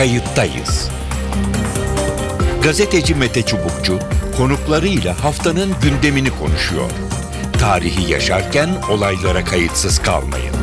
[0.00, 0.90] kayıttayız.
[2.62, 3.98] Gazeteci Mete Çubukçu
[4.36, 6.90] konuklarıyla haftanın gündemini konuşuyor.
[7.52, 10.54] Tarihi yaşarken olaylara kayıtsız kalmayın.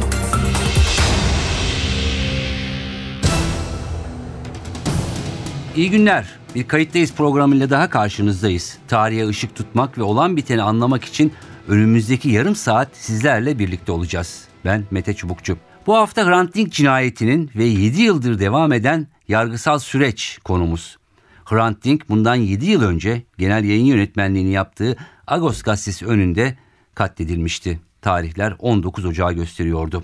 [5.75, 6.25] İyi günler.
[6.55, 8.77] Bir kayıttayız programıyla daha karşınızdayız.
[8.87, 11.33] Tarihe ışık tutmak ve olan biteni anlamak için
[11.67, 14.43] önümüzdeki yarım saat sizlerle birlikte olacağız.
[14.65, 15.57] Ben Mete Çubukçu.
[15.87, 20.97] Bu hafta Hrant Dink cinayetinin ve 7 yıldır devam eden yargısal süreç konumuz.
[21.45, 26.57] Hrant Dink bundan 7 yıl önce genel yayın yönetmenliğini yaptığı Agos gazetesi önünde
[26.95, 27.79] katledilmişti.
[28.01, 30.03] Tarihler 19 Ocağı gösteriyordu.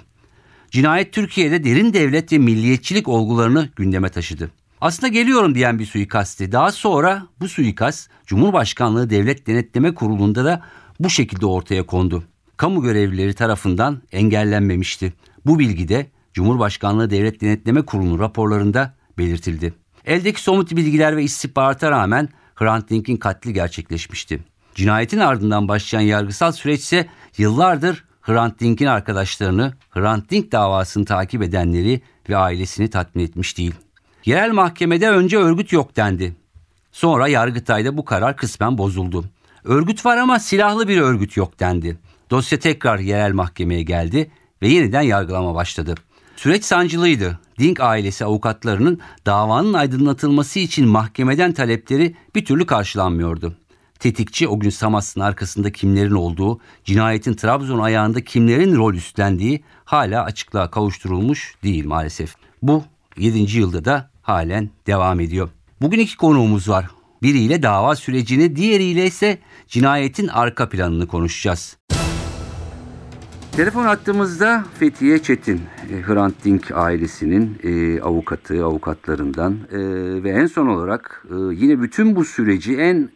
[0.71, 4.51] Cinayet Türkiye'de derin devlet ve milliyetçilik olgularını gündeme taşıdı.
[4.81, 6.51] Aslında geliyorum diyen bir suikasti.
[6.51, 10.61] Daha sonra bu suikast Cumhurbaşkanlığı Devlet Denetleme Kurulu'nda da
[10.99, 12.23] bu şekilde ortaya kondu.
[12.57, 15.13] Kamu görevlileri tarafından engellenmemişti.
[15.45, 19.73] Bu bilgi de Cumhurbaşkanlığı Devlet Denetleme Kurulu'nun raporlarında belirtildi.
[20.05, 24.39] Eldeki somut bilgiler ve istihbarata rağmen Hrant Dink'in katli gerçekleşmişti.
[24.75, 32.01] Cinayetin ardından başlayan yargısal süreç ise yıllardır Hrant Dink'in arkadaşlarını, Hrant Dink davasını takip edenleri
[32.29, 33.73] ve ailesini tatmin etmiş değil.
[34.25, 36.35] Yerel mahkemede önce örgüt yok dendi.
[36.91, 39.25] Sonra Yargıtay'da bu karar kısmen bozuldu.
[39.63, 41.97] Örgüt var ama silahlı bir örgüt yok dendi.
[42.29, 45.95] Dosya tekrar yerel mahkemeye geldi ve yeniden yargılama başladı.
[46.35, 47.39] Süreç sancılıydı.
[47.59, 53.57] Dink ailesi avukatlarının davanın aydınlatılması için mahkemeden talepleri bir türlü karşılanmıyordu.
[53.99, 60.71] Tetikçi o gün Samas'ın arkasında kimlerin olduğu, cinayetin Trabzon ayağında kimlerin rol üstlendiği hala açıklığa
[60.71, 62.35] kavuşturulmuş değil maalesef.
[62.61, 62.83] Bu
[63.17, 63.57] 7.
[63.57, 65.49] yılda da halen devam ediyor.
[65.81, 66.87] Bugün iki konuğumuz var.
[67.21, 71.77] Biriyle dava sürecini, diğeriyle ise cinayetin arka planını konuşacağız.
[73.55, 75.61] Telefon attığımızda Fethiye Çetin,
[75.91, 79.77] e, Hrant Dink ailesinin e, avukatı, avukatlarından e,
[80.23, 83.09] ve en son olarak yine bütün bu süreci en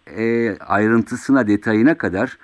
[0.60, 2.38] ayrıntısına, detayına kadar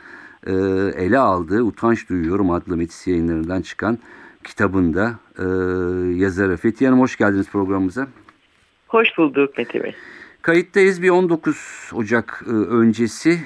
[0.97, 3.99] ele aldığı Utanç Duyuyorum adlı Metis yayınlarından çıkan
[4.43, 5.19] kitabında
[6.15, 6.57] yazarı.
[6.57, 8.07] Fethiye Hanım hoş geldiniz programımıza.
[8.87, 9.95] Hoş bulduk Mete Bey.
[10.41, 13.39] Kayıttayız bir 19 Ocak öncesi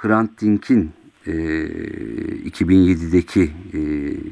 [0.00, 0.90] Hrant Dink'in
[1.28, 1.32] e,
[2.48, 3.80] 2007'deki e,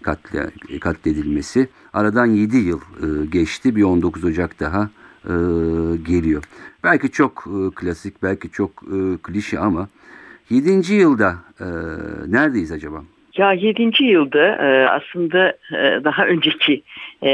[0.03, 1.69] katle, katledilmesi.
[1.93, 4.91] Aradan 7 yıl e, geçti bir 19 Ocak daha
[5.25, 5.35] e,
[6.07, 6.45] geliyor.
[6.85, 9.89] Belki çok e, klasik belki çok e, klişe ama
[10.51, 10.95] 7.
[10.95, 11.67] yılda e,
[12.27, 13.03] neredeyiz acaba?
[13.37, 14.05] Ya 7.
[14.05, 16.83] yılda e, aslında e, daha önceki
[17.23, 17.31] e,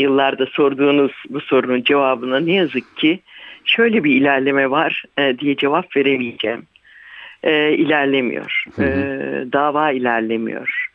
[0.00, 3.20] yıllarda sorduğunuz bu sorunun cevabına ne yazık ki
[3.64, 5.04] şöyle bir ilerleme var
[5.38, 6.62] diye cevap veremeyeceğim.
[7.44, 8.64] İlerlemiyor.
[8.76, 9.52] Hı hı.
[9.52, 10.90] Dava ilerlemiyor.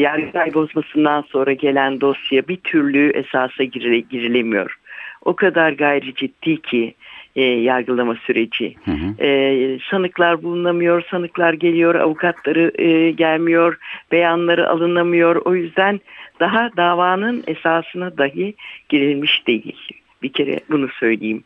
[0.00, 4.78] Yargıtay bozmasından sonra gelen dosya bir türlü esasa girilemiyor.
[5.24, 6.94] O kadar gayri ciddi ki
[7.36, 8.74] e, yargılama süreci.
[8.84, 9.24] Hı hı.
[9.24, 13.78] E, sanıklar bulunamıyor, sanıklar geliyor, avukatları e, gelmiyor,
[14.12, 15.36] beyanları alınamıyor.
[15.36, 16.00] O yüzden
[16.40, 18.54] daha davanın esasına dahi
[18.88, 19.76] girilmiş değil.
[20.22, 21.42] Bir kere bunu söyleyeyim.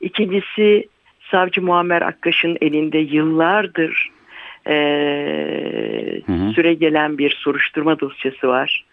[0.00, 0.88] İkincisi
[1.30, 4.10] savcı Muammer Akkaş'ın elinde yıllardır
[4.66, 4.76] e,
[6.26, 6.52] hı hı.
[6.52, 8.84] süre gelen bir soruşturma dosyası var.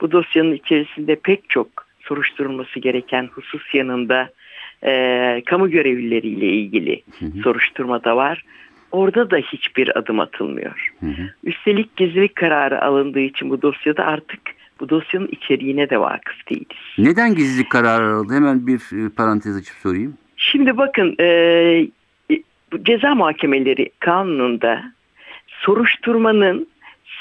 [0.00, 1.68] Bu dosyanın içerisinde pek çok
[2.00, 4.30] soruşturulması gereken husus yanında
[4.84, 7.42] e, kamu görevlileriyle ilgili hı hı.
[7.42, 8.44] soruşturma da var.
[8.92, 10.92] Orada da hiçbir adım atılmıyor.
[11.00, 11.30] Hı hı.
[11.44, 14.40] Üstelik gizlilik kararı alındığı için bu dosyada artık
[14.80, 16.76] bu dosyanın içeriğine de vakıf değiliz.
[16.98, 18.34] Neden gizlilik kararı alındı?
[18.34, 20.18] Hemen bir e, parantez açıp sorayım.
[20.42, 21.86] Şimdi bakın e,
[22.82, 24.82] ceza muhakemeleri kanununda
[25.48, 26.68] soruşturmanın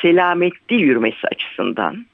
[0.02, 2.06] selametli yürümesi açısından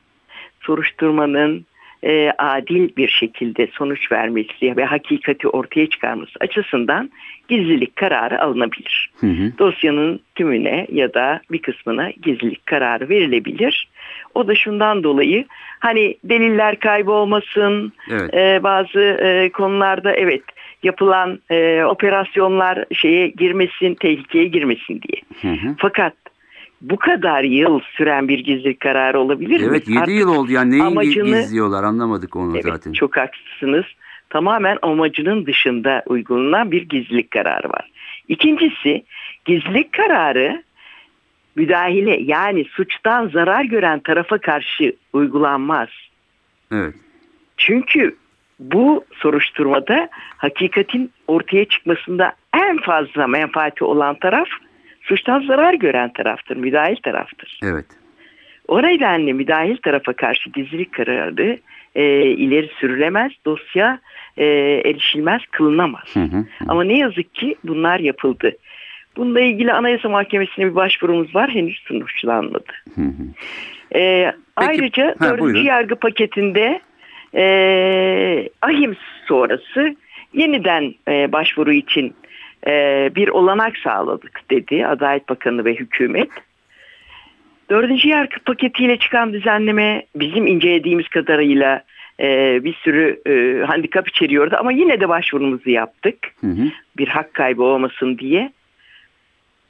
[0.62, 1.66] soruşturmanın
[2.04, 7.12] e, adil bir şekilde sonuç vermesi ve hakikati ortaya çıkarması açısından
[7.48, 9.12] gizlilik kararı alınabilir.
[9.20, 9.52] Hı hı.
[9.60, 13.88] Dosyanın tümüne ya da bir kısmına gizlilik kararı verilebilir.
[14.36, 15.46] O da şundan dolayı
[15.80, 18.34] hani deliller kaybolmasın evet.
[18.34, 20.44] e, bazı e, konularda evet
[20.84, 25.22] yapılan e, operasyonlar şeye girmesin tehlikeye girmesin diye.
[25.42, 25.76] Hı hı.
[25.78, 26.14] Fakat
[26.82, 29.68] bu kadar yıl süren bir gizlilik kararı olabilir mi?
[29.70, 32.94] Evet 7 Artık yıl oldu yani neyi amacını, gizliyorlar anlamadık onu evet, zaten.
[32.94, 33.86] Çok haklısınız.
[34.30, 37.92] Tamamen amacının dışında uygulanan bir gizlilik kararı var.
[38.28, 39.04] İkincisi
[39.46, 40.64] gizlilik kararı
[41.56, 45.90] müdahale yani suçtan zarar gören tarafa karşı uygulanmaz.
[46.72, 46.96] Evet.
[47.58, 48.16] Çünkü
[48.60, 54.48] bu soruşturmada hakikatin ortaya çıkmasında en fazla menfaati olan taraf
[55.02, 57.60] suçtan zarar gören taraftır, müdahil taraftır.
[57.64, 57.86] Evet.
[58.68, 61.60] O nedenle müdahil tarafa karşı gizlilik kararı
[61.96, 64.00] e, ileri sürülemez, dosya
[64.38, 64.46] e,
[64.86, 66.08] erişilmez, kılınamaz.
[66.14, 66.46] Hı hı.
[66.68, 68.52] Ama ne yazık ki bunlar yapıldı.
[69.18, 71.50] Bununla ilgili Anayasa Mahkemesi'ne bir başvurumuz var.
[71.50, 72.74] Henüz sonuçlanmadı.
[72.96, 73.24] Hı hı.
[73.96, 75.64] Ee, Peki, ayrıca ha, dördüncü buyurun.
[75.64, 76.82] yargı paketinde
[77.38, 78.96] e, ahim
[79.26, 79.96] sonrası
[80.34, 82.16] yeniden e, başvuru için
[82.68, 82.72] e,
[83.16, 86.30] bir olanak sağladık dedi Adalet Bakanı ve hükümet.
[87.70, 91.84] Dördüncü yargı paketiyle çıkan düzenleme bizim incelediğimiz kadarıyla
[92.20, 96.64] e, bir sürü e, handikap içeriyordu ama yine de başvurumuzu yaptık Hı hı.
[96.98, 98.52] bir hak kaybı olmasın diye.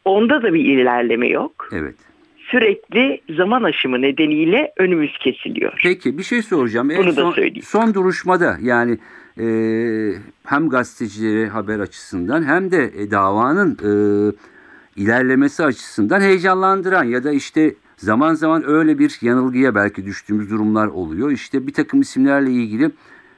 [0.06, 1.70] Onda da bir ilerleme yok.
[1.74, 1.96] Evet.
[2.52, 5.74] Sürekli zaman aşımı nedeniyle önümüz kesiliyor.
[5.84, 6.92] Peki bir şey soracağım.
[6.92, 7.66] En Bunu da son, söyleyeyim.
[7.66, 8.98] son duruşmada yani
[9.40, 9.48] e,
[10.46, 13.92] hem gazetecilere haber açısından hem de e, davanın e,
[14.96, 21.32] ilerlemesi açısından heyecanlandıran ya da işte zaman zaman öyle bir yanılgıya belki düştüğümüz durumlar oluyor.
[21.32, 22.92] İşte bir takım isimlerle ilgili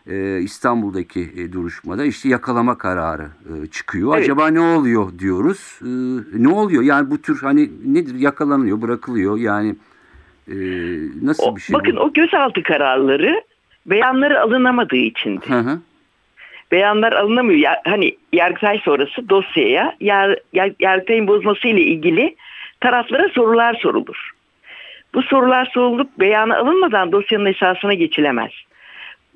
[0.08, 4.14] e, İstanbul'daki e, duruşmada işte yakalama kararı e, çıkıyor.
[4.14, 4.24] Evet.
[4.24, 5.80] Acaba ne oluyor diyoruz.
[5.82, 5.90] E,
[6.44, 6.84] ne oluyor?
[6.84, 9.76] Yani bu tür hani nedir yakalanıyor, bırakılıyor yani
[10.48, 10.56] e,
[11.24, 12.00] nasıl O, bir şey bakın bu?
[12.00, 13.42] o gözaltı kararları
[13.86, 15.50] beyanları alınamadığı içindi.
[15.50, 15.80] Hı hı.
[16.72, 17.60] Beyanlar alınamıyor.
[17.60, 22.36] Ya, hani Yargıtay sonrası dosyaya yar, yar, Yargıtay'ın bozması ile ilgili
[22.82, 24.32] taraflara sorular sorulur.
[25.14, 28.52] Bu sorular sorulup beyanı alınmadan dosyanın esasına geçilemez.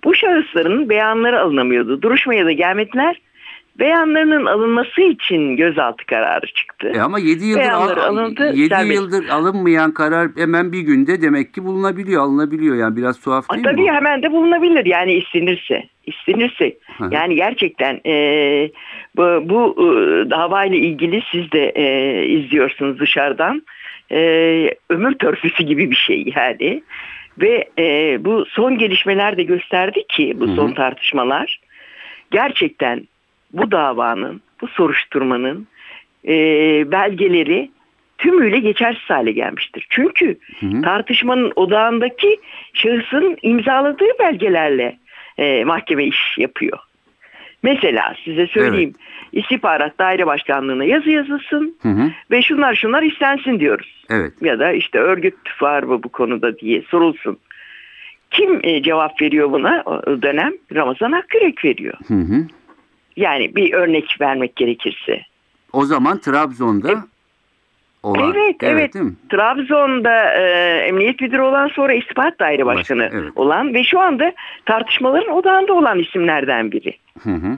[0.04, 2.02] Bu şahısların beyanları alınamıyordu.
[2.02, 3.22] Duruşmaya da gelmediler.
[3.80, 6.92] Beyanlarının alınması için gözaltı kararı çıktı.
[6.96, 8.96] E ama 7 yıldır Beyanları alındı, 7 serbest.
[8.96, 12.76] yıldır alınmayan karar hemen bir günde demek ki bulunabiliyor, alınabiliyor.
[12.76, 13.72] Yani biraz tuhaf değil mi?
[13.72, 13.88] Tabii bu?
[13.88, 15.84] hemen de bulunabilir yani istenirse.
[16.06, 16.78] İstenirse.
[16.98, 17.10] Hı hı.
[17.12, 18.16] Yani gerçekten e,
[19.18, 19.86] bu, bu e,
[20.30, 23.64] davayla ilgili siz de e, izliyorsunuz dışarıdan.
[24.14, 26.84] E, ömür törpüsü gibi bir şey yani.
[27.38, 31.60] Ve e, bu son gelişmeler de gösterdi ki bu son tartışmalar
[32.32, 33.08] gerçekten
[33.54, 35.68] bu davanın, bu soruşturmanın
[36.28, 36.36] e,
[36.92, 37.70] belgeleri
[38.18, 39.88] tümüyle geçersiz hale gelmiştir.
[39.90, 40.82] Çünkü Hı hı.
[40.82, 42.40] tartışmanın odağındaki
[42.74, 44.98] şahısın imzaladığı belgelerle
[45.38, 46.80] e, mahkeme iş yapıyor.
[47.64, 48.94] Mesela size söyleyeyim.
[49.32, 52.12] İstihbarat Daire Başkanlığı'na yazı yazılsın Hı hı.
[52.32, 54.04] ve şunlar şunlar istensin diyoruz.
[54.10, 54.34] Evet.
[54.42, 57.38] Ya da işte örgüt var mı bu konuda diye sorulsun.
[58.32, 60.54] Kim e, cevap veriyor buna o dönem?
[60.74, 61.98] Ramazan Akkürek veriyor.
[62.08, 62.48] Hı hı.
[63.16, 65.22] Yani bir örnek vermek gerekirse.
[65.74, 67.04] O zaman Trabzon'da
[68.04, 68.34] olan.
[68.36, 68.96] Evet, evet.
[68.96, 69.14] mi?
[69.30, 70.42] Trabzon'da e,
[70.88, 73.32] emniyet müdürü olan sonra istihbarat daire başkanı Başkan, evet.
[73.36, 74.34] olan ve şu anda
[74.66, 76.94] tartışmaların odağında olan isimlerden biri.
[77.24, 77.58] Hı hı.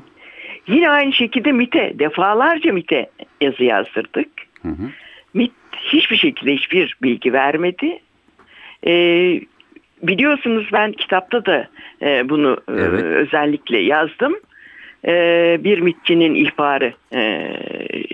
[0.68, 3.10] Yine aynı şekilde MIT'e defalarca MIT'e
[3.42, 4.30] yazı yazdırdık.
[4.62, 4.90] Hı hı.
[5.34, 5.52] MIT
[5.82, 8.00] hiçbir şekilde hiçbir bilgi vermedi.
[8.88, 8.92] E,
[10.04, 11.68] biliyorsunuz ben kitapta da
[12.02, 13.04] e, bunu e, Evet.
[13.04, 14.36] özellikle yazdım.
[15.08, 17.52] E, bir MIT'çinin ihbarı e,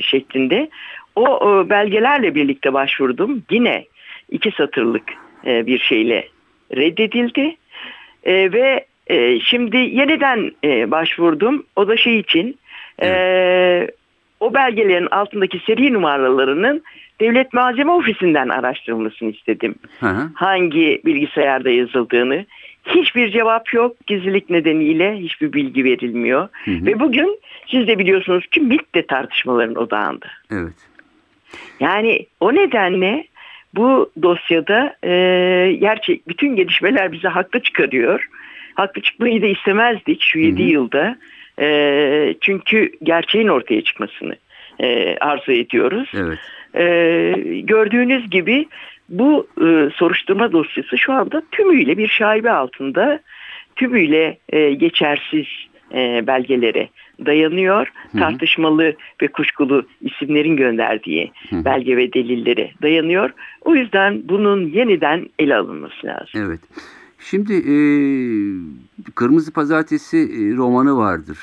[0.02, 0.70] şeklinde.
[1.16, 3.44] O e, belgelerle birlikte başvurdum.
[3.50, 3.86] Yine
[4.30, 5.04] iki satırlık
[5.46, 6.28] e, bir şeyle
[6.76, 7.56] reddedildi.
[8.24, 11.66] E, ve e, şimdi yeniden e, başvurdum.
[11.76, 12.58] O da şey için
[13.02, 13.88] e,
[14.40, 16.84] o belgelerin altındaki seri numaralarının
[17.22, 19.76] Devlet Malzeme Ofisi'nden araştırılmasını istedim.
[20.00, 20.30] Hı hı.
[20.34, 22.46] Hangi bilgisayarda yazıldığını.
[22.86, 24.08] Hiçbir cevap yok.
[24.08, 26.50] Gizlilik nedeniyle hiçbir bilgi verilmiyor.
[26.66, 26.86] Hı hı.
[26.86, 30.28] Ve bugün siz de biliyorsunuz ki MIT de tartışmaların odağında.
[30.52, 30.74] Evet.
[31.80, 33.28] Yani o nedenle
[33.76, 35.12] bu dosyada e,
[35.80, 38.28] gerçek bütün gelişmeler bize haklı çıkarıyor.
[38.76, 40.72] Haklı çıkmayı da istemezdik şu 7 Hı hı.
[40.72, 41.18] yılda.
[41.60, 44.36] E, çünkü gerçeğin ortaya çıkmasını
[44.80, 46.12] e, arzu ediyoruz.
[46.16, 46.40] Evet.
[46.76, 48.68] E, gördüğünüz gibi
[49.10, 53.20] bu e, soruşturma dosyası şu anda tümüyle bir şaibe altında,
[53.76, 55.46] tümüyle e, geçersiz
[55.94, 56.90] e, belgelere
[57.26, 57.88] dayanıyor.
[58.12, 58.22] Hı hı.
[58.22, 61.66] Tartışmalı ve kuşkulu isimlerin gönderdiği Hı hı.
[61.66, 63.30] belge ve delillere dayanıyor.
[63.62, 66.28] O yüzden bunun yeniden ele alınması lazım.
[66.46, 66.60] Evet.
[67.20, 67.76] Şimdi e,
[69.16, 71.38] Kırmızı Pazartesi e, romanı vardır.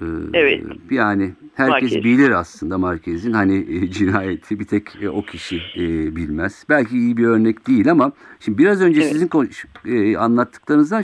[0.00, 0.62] E, Evet.
[0.90, 2.04] Yani herkes Marquez.
[2.04, 6.64] bilir aslında Marquez'in hani e, cinayeti bir tek e, o kişi e, bilmez.
[6.68, 9.12] Belki iyi bir örnek değil ama şimdi biraz önce Evet.
[9.12, 11.02] sizin konuş- e, anlattıklarınızdan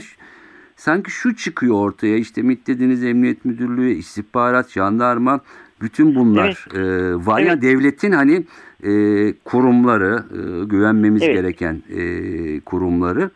[0.77, 5.39] sanki şu çıkıyor ortaya işte MİT dediğiniz Emniyet Müdürlüğü, istihbarat, jandarma
[5.81, 6.79] bütün bunlar e,
[7.25, 7.41] var.
[7.41, 7.61] Evet.
[7.61, 8.43] Devletin hani
[8.83, 11.35] e, kurumları, e, güvenmemiz Evet.
[11.35, 13.31] gereken e, kurumları.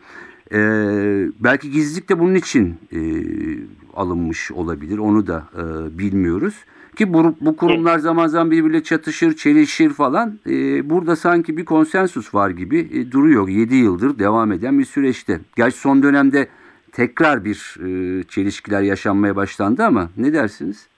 [0.52, 0.58] E,
[1.40, 3.00] belki gizlilik de bunun için e,
[3.94, 4.98] alınmış olabilir.
[4.98, 6.54] Onu da e, bilmiyoruz.
[6.96, 10.38] Ki bu, bu kurumlar zaman zaman birbiriyle çatışır, çelişir falan.
[10.46, 13.48] E, burada sanki bir konsensus var gibi e, duruyor.
[13.48, 15.40] 7 yıldır devam eden bir süreçte.
[15.56, 16.48] Gerçi son dönemde
[16.92, 20.88] tekrar bir e, çelişkiler yaşanmaya başlandı ama ne dersiniz?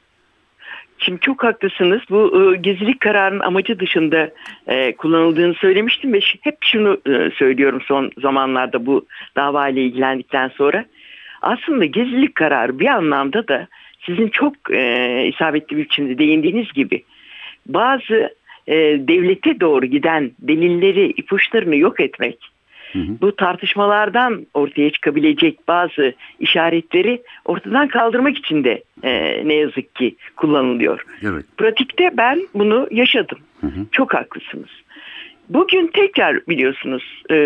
[0.99, 2.03] Şimdi çok haklısınız.
[2.11, 4.31] Bu e, gezilik kararının amacı dışında
[4.67, 10.85] e, kullanıldığını söylemiştim ve hep şunu e, söylüyorum son zamanlarda bu davayla ilgilendikten sonra.
[11.43, 13.69] Aslında gezilik kararı bir anlamda da
[14.07, 17.05] sizin çok e, isabetli bir biçimde değindiğiniz gibi
[17.67, 18.35] bazı
[18.67, 18.75] e,
[19.09, 22.39] devlete doğru giden delilleri, ipuçlarını yok etmek,
[22.95, 23.21] Hı hı.
[23.21, 31.05] bu tartışmalardan ortaya çıkabilecek bazı işaretleri ortadan kaldırmak için de e, ne yazık ki kullanılıyor.
[31.23, 31.45] Evet.
[31.57, 33.39] Pratikte ben bunu yaşadım.
[33.61, 33.87] Hı hı.
[33.93, 34.71] Çok haklısınız.
[35.49, 37.37] Bugün tekrar biliyorsunuz e,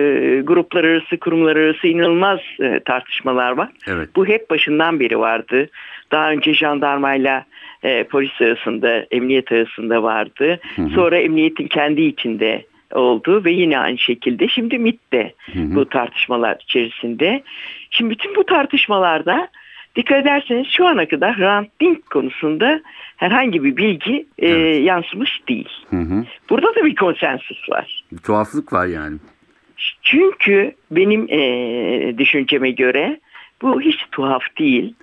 [0.45, 3.69] gruplar arası, kurumlar arası inanılmaz e, tartışmalar var.
[3.87, 4.09] Evet.
[4.17, 5.69] Bu hep başından beri vardı.
[6.12, 7.45] Daha önce jandarmayla
[7.83, 10.61] e, polis arasında, emniyet arasında vardı.
[10.76, 10.88] Hı hı.
[10.88, 12.64] Sonra emniyetin kendi içinde
[12.95, 14.78] oldu ve yine aynı şekilde şimdi
[15.52, 15.75] Hı hı.
[15.75, 17.42] bu tartışmalar içerisinde.
[17.90, 19.49] Şimdi bütün bu tartışmalarda
[19.97, 22.80] dikkat ederseniz şu ana kadar Hrant Dink konusunda
[23.16, 24.85] herhangi bir bilgi e, Evet.
[24.85, 25.68] yansımış değil.
[25.90, 26.25] Hı hı.
[26.50, 28.04] Burada da bir konsensus var.
[28.12, 29.18] Bir tuhaflık var yani.
[30.02, 33.21] Çünkü benim e, düşünceme göre
[33.62, 34.95] bu hiç tuhaf değil.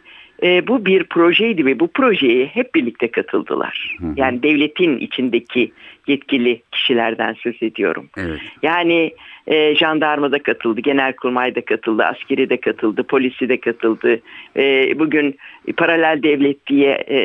[0.44, 3.98] E, bu bir projeydi ve bu projeye hep birlikte katıldılar.
[4.00, 4.14] Hı hı.
[4.16, 5.72] Yani devletin içindeki
[6.08, 8.10] yetkili kişilerden söz ediyorum.
[8.18, 8.40] Evet.
[8.62, 9.12] Yani
[9.48, 14.20] e, jandarma da katıldı, genelkurmay da katıldı, askeri de katıldı, polisi de katıldı.
[14.58, 15.38] E, bugün
[15.78, 17.18] paralel devlet diye e,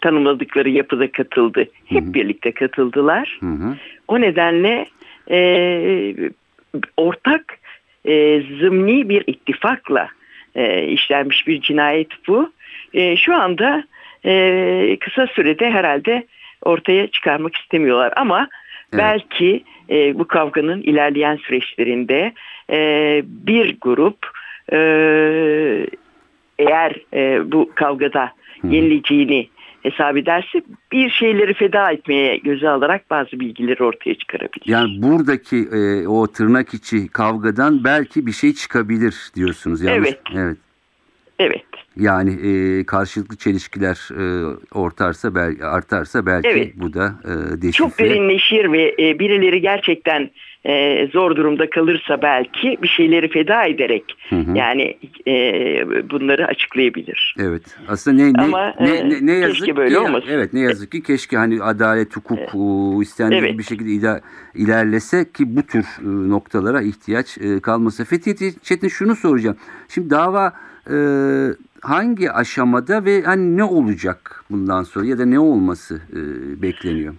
[0.00, 1.66] tanımladıkları yapıda katıldı.
[1.86, 2.14] Hep Hı hı.
[2.14, 3.38] birlikte katıldılar.
[3.40, 3.76] Hı hı.
[4.08, 4.86] O nedenle
[5.30, 6.14] e,
[6.96, 7.58] ortak
[8.04, 10.08] e, zımni bir ittifakla
[10.54, 12.52] e, işlenmiş bir cinayet bu.
[12.94, 13.84] E, şu anda
[14.24, 16.26] e, kısa sürede herhalde
[16.62, 18.48] ortaya çıkarmak istemiyorlar ama
[18.92, 19.04] Evet.
[19.04, 22.32] belki e, bu kavganın ilerleyen süreçlerinde
[22.70, 24.26] e, bir grup
[24.72, 24.78] e,
[26.58, 28.32] eğer e, bu kavgada
[28.64, 29.48] yenileceğini
[29.84, 30.62] hesap ederse
[30.92, 34.66] bir şeyleri feda etmeye göze alarak bazı bilgileri ortaya çıkarabilir.
[34.66, 39.82] Yani buradaki e, o tırnak içi kavgadan belki bir şey çıkabilir diyorsunuz.
[39.82, 40.08] Yanlış.
[40.08, 40.20] Evet.
[40.34, 40.58] Evet.
[41.38, 41.64] Evet.
[41.96, 46.72] Yani e, karşılıklı çelişkiler e, ortarsa belki artarsa belki Evet.
[46.76, 47.72] bu da e, deşifre.
[47.72, 50.30] Çok derinleşir ve e, birileri gerçekten
[50.66, 54.56] e, zor durumda kalırsa belki bir şeyleri feda ederek Hı hı.
[54.58, 55.32] yani e,
[56.10, 57.34] bunları açıklayabilir.
[57.38, 57.62] Evet.
[57.88, 60.28] Aslında ne ne Ama, ne, e, ne, ne yazık keşke böyle ki olmasın.
[60.30, 63.58] evet ne yazık ki keşke hani adalet hukuk e, istendiği Evet.
[63.58, 64.20] bir şekilde ila-
[64.54, 68.04] ilerlese ki bu tür e, noktalara ihtiyaç e, kalmasa.
[68.04, 69.56] Fethi Çetin şunu soracağım.
[69.88, 70.52] Şimdi dava
[70.90, 70.96] e,
[71.82, 76.18] hangi aşamada ve hani ne olacak bundan sonra ya da ne olması e,
[76.62, 77.14] bekleniyor?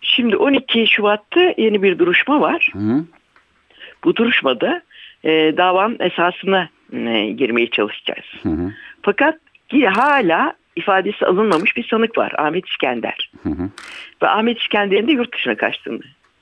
[0.00, 2.70] Şimdi 12 Şubat'ta yeni bir duruşma var.
[2.72, 3.04] Hı hı.
[4.04, 4.82] Bu duruşmada
[5.24, 8.26] e, davanın esasına e, girmeye çalışacağız.
[8.42, 8.72] Hı hı.
[9.02, 9.38] Fakat
[9.86, 13.30] hala ifadesi alınmamış bir sanık var Ahmet İskender.
[13.42, 13.70] Hı hı.
[14.22, 16.00] Ve Ahmet İskender'in de yurt dışına kaçtığını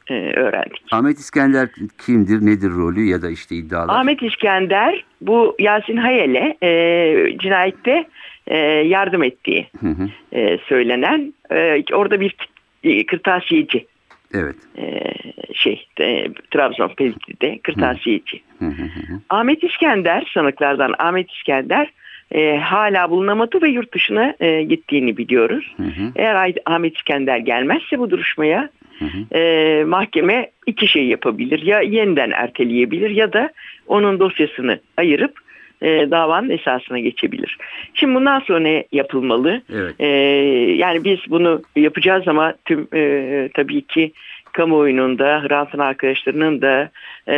[0.08, 0.82] e, öğrendik.
[0.92, 1.68] Ahmet İskender
[2.06, 3.94] kimdir, nedir rolü ya da işte iddialar?
[3.94, 8.04] Ahmet İskender bu Yasin Hayel'e e, cinayette
[8.46, 10.08] e, yardım ettiği Hı hı.
[10.32, 12.36] e, söylenen e, orada bir
[12.84, 13.86] e, kırtasiyeci
[14.34, 14.56] Evet.
[14.78, 15.00] e,
[15.54, 18.40] şey e, Trabzon Pelikli'de kırtasiyeci.
[18.58, 19.20] Hı hı hı.
[19.30, 21.92] Ahmet İskender sanıklardan Ahmet İskender
[22.32, 25.74] e, hala bulunamadı ve yurt dışına e, gittiğini biliyoruz.
[25.76, 26.12] Hı hı.
[26.16, 29.38] Eğer Ahmet İskender gelmezse bu duruşmaya Hı hı.
[29.38, 31.62] e, mahkeme iki şey yapabilir.
[31.62, 33.50] Ya yeniden erteleyebilir ya da
[33.86, 35.32] onun dosyasını ayırıp
[35.82, 37.58] e, davanın esasına geçebilir.
[37.94, 39.62] Şimdi bundan sonra ne yapılmalı?
[39.72, 39.94] Evet.
[39.98, 40.06] E,
[40.76, 44.12] yani biz bunu yapacağız ama tüm e, tabii ki
[44.52, 46.90] kamuoyunun da Hrant'ın arkadaşlarının da
[47.28, 47.36] e,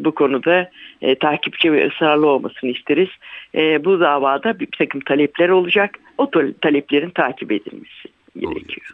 [0.00, 0.70] bu konuda
[1.02, 3.08] e, takipçi ve ısrarlı olmasını isteriz.
[3.54, 5.98] E, bu davada bir takım talepler olacak.
[6.18, 8.86] O ta- taleplerin takip edilmesi gerekiyor.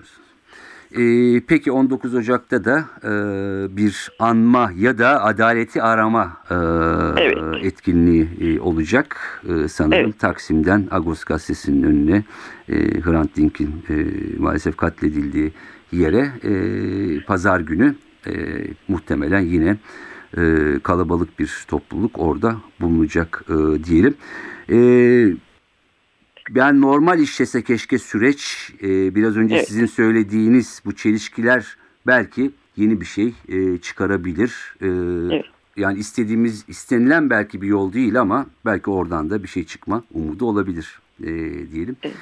[0.93, 3.11] Ee, peki 19 Ocak'ta da e,
[3.77, 6.55] bir anma ya da adaleti arama e,
[7.23, 7.65] Evet.
[7.65, 9.17] etkinliği e, olacak.
[9.49, 10.19] E, sanırım Evet.
[10.19, 12.25] Taksim'den Agos Gazetesi'nin önüne
[12.69, 13.95] e, Hrant Dink'in e,
[14.39, 15.53] maalesef katledildiği
[15.93, 16.53] yere e,
[17.25, 17.95] pazar günü
[18.27, 18.33] e,
[18.89, 19.77] muhtemelen yine
[20.39, 20.43] e,
[20.83, 24.15] kalabalık bir topluluk orada bulunacak e, diyelim.
[24.71, 24.77] E,
[26.51, 29.69] ben normal işlese keşke süreç e, biraz önce Evet.
[29.69, 31.77] sizin söylediğiniz bu çelişkiler
[32.07, 34.75] belki yeni bir şey e, çıkarabilir.
[34.81, 35.45] E, Evet.
[35.77, 40.47] Yani istediğimiz istenilen belki bir yol değil ama belki oradan da bir şey çıkma umudu
[40.47, 41.27] olabilir e,
[41.73, 41.97] diyelim.
[42.03, 42.15] Evet.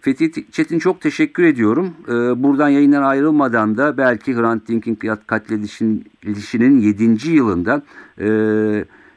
[0.00, 1.94] Fethi Çetin çok teşekkür ediyorum.
[2.08, 4.94] E, buradan yayından ayrılmadan da belki Hrant Dink'in
[5.26, 7.30] katledilişinin 7.
[7.30, 7.82] yılında
[8.20, 8.28] e,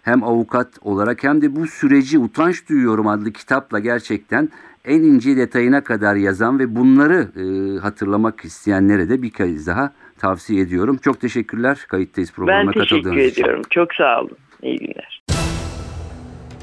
[0.03, 4.49] hem avukat olarak hem de bu süreci Utanç Duyuyorum adlı kitapla gerçekten
[4.85, 10.61] en ince detayına kadar yazan ve bunları e, hatırlamak isteyenlere de bir kez daha tavsiye
[10.61, 10.97] ediyorum.
[10.97, 13.41] Çok teşekkürler kayıttayız Ben programına teşekkür katıldığınız için.
[13.43, 13.61] ediyorum.
[13.69, 14.37] Çok sağ olun.
[14.61, 15.23] İyi günler.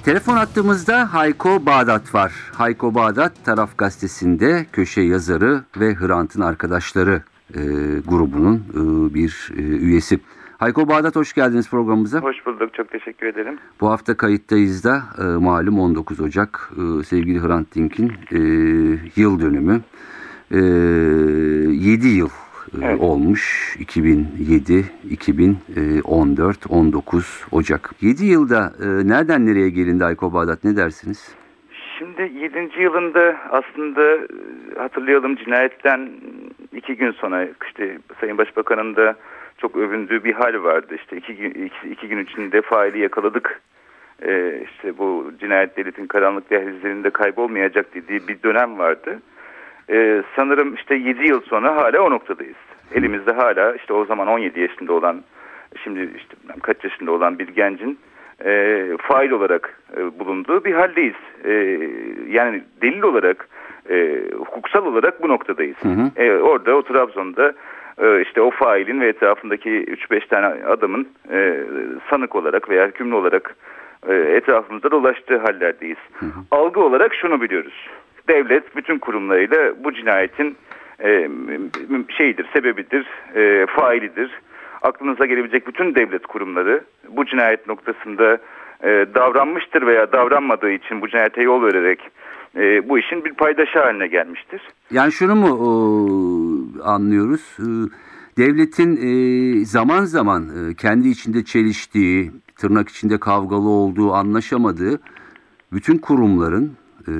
[0.04, 2.32] Telefon attığımızda Hayko Bağdat var.
[2.52, 7.22] Hayko Bağdat Taraf Gazetesi'nde köşe yazarı ve Hrant'ın arkadaşları
[7.54, 7.60] e,
[8.08, 10.20] grubunun e, bir e, üyesi.
[10.60, 12.18] Hayko Bağdat hoş geldiniz programımıza.
[12.18, 12.74] Hoş bulduk.
[12.74, 13.58] Çok teşekkür ederim.
[13.80, 18.38] Bu hafta kayıttayız da e, malum 19 Ocak e, sevgili Hrant Dink'in e,
[19.16, 19.80] yıl dönümü.
[20.50, 23.00] E, 7 yıl e, Evet.
[23.00, 27.90] olmuş 2007, 2014, 19 Ocak.
[28.00, 31.34] 7 yılda e, nereden nereye gelindi Hayko Bağdat ne dersiniz?
[31.98, 32.82] Şimdi 7.
[32.82, 34.26] yılında aslında e,
[34.78, 36.10] hatırlayalım cinayetten
[36.72, 39.16] iki gün sonra işte Sayın Başbakan'ın da
[39.60, 40.94] çok övündüğü bir hal vardı.
[40.94, 43.60] İşte iki gün, iki, iki gün içinde faili yakaladık.
[44.22, 49.18] Ee, işte bu cinayet devletin karanlık dehlizlerinde kaybolmayacak dediği bir dönem vardı.
[49.90, 52.56] Ee, sanırım işte 7 yıl sonra hala o noktadayız.
[52.94, 55.22] Elimizde hala işte o zaman 17 yaşında olan
[55.84, 57.98] şimdi işte kaç yaşında olan bir gencin
[58.44, 61.14] e, fail olarak e, bulunduğu bir haldeyiz.
[61.44, 61.52] E,
[62.28, 63.48] yani delil olarak
[63.90, 65.76] e, hukuksal olarak bu noktadayız.
[65.82, 66.22] Hı hı.
[66.22, 67.52] E, orada o Trabzon'da
[67.98, 71.60] işte o failin ve etrafındaki 3-5 tane adamın e,
[72.10, 73.56] sanık olarak veya hükümlü olarak
[74.08, 75.98] e, etrafımızda dolaştığı hallerdeyiz.
[76.50, 77.88] Algı olarak şunu biliyoruz.
[78.28, 80.56] Devlet bütün kurumlarıyla bu cinayetin
[81.04, 81.28] e,
[82.18, 83.06] şeyidir, sebebidir,
[83.66, 84.30] failidir.
[84.82, 88.38] Aklınıza gelebilecek bütün devlet kurumları bu cinayet noktasında
[89.14, 92.00] davranmıştır veya davranmadığı için bu cinayete yol vererek
[92.88, 94.62] bu işin bir paydaşı haline gelmiştir.
[94.90, 95.48] Yani şunu mu
[96.84, 97.56] anlıyoruz?
[97.58, 97.66] E,
[98.36, 105.00] devletin e, zaman zaman e, kendi içinde çeliştiği, tırnak içinde kavgalı olduğu, anlaşamadığı
[105.72, 106.72] bütün kurumların
[107.08, 107.14] e,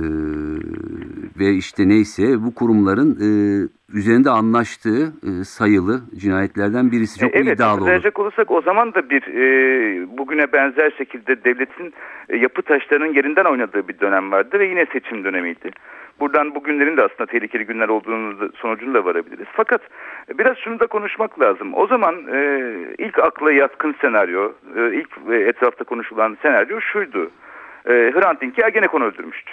[1.38, 3.28] ve işte neyse bu kurumların e,
[3.98, 7.20] üzerinde anlaştığı e, sayılı cinayetlerden birisi.
[7.20, 7.80] Çok evet, iddialı olur.
[7.80, 11.94] hatırlayacak olursak o zaman da bir e, bugüne benzer şekilde devletin
[12.28, 15.70] e, yapı taşlarının yerinden oynadığı bir dönem vardı ve yine seçim dönemiydi.
[16.20, 19.46] Buradan bugünlerin de aslında tehlikeli günler olduğunu da, sonucuna da varabiliriz.
[19.52, 19.80] Fakat
[20.28, 21.74] e, biraz şunu da konuşmak lazım.
[21.74, 27.30] O zaman e, ilk akla yatkın senaryo, e, ilk e, etrafta konuşulan senaryo şuydu.
[27.86, 29.52] E, Hrant Dink'i Ergenekon öldürmüştü.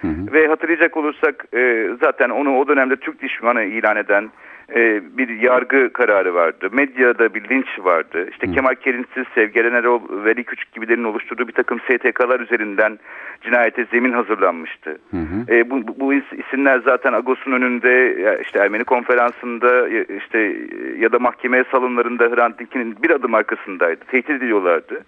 [0.00, 0.32] Hı hı.
[0.32, 4.30] Ve hatırlayacak olursak e, zaten onu o dönemde Türk düşmanı ilan eden
[4.76, 6.68] e, bir yargı kararı vardı.
[6.72, 8.26] Medyada bir linç vardı.
[8.30, 12.98] İşte Kemal Kerinsiz, Sevgelen Erol, Veli Küçük gibilerin oluşturduğu bir takım STK'lar üzerinden
[13.42, 14.98] cinayete zemin hazırlanmıştı.
[15.10, 15.54] Hı hı.
[15.54, 19.88] E, bu, bu- bu is- isimler zaten Agos'un önünde işte Ermeni konferansında
[20.24, 20.56] işte
[20.98, 24.00] ya da mahkeme salonlarında Hrant Dink'in bir adım arkasındaydı.
[24.10, 25.04] Tehdit ediyorlardı.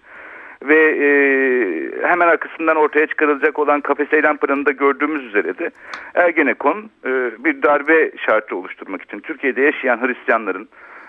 [0.63, 1.07] Ve e,
[2.07, 5.71] hemen arkasından ortaya çıkarılacak olan kafes eylem planında gördüğümüz üzere de
[6.15, 7.09] Ergenekon e,
[7.43, 10.67] bir darbe şartı oluşturmak için Türkiye'de yaşayan Hristiyanların